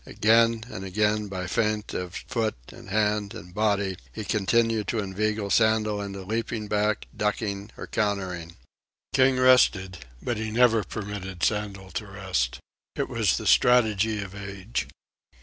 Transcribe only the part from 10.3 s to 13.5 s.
he never permitted Sandel to rest. It was the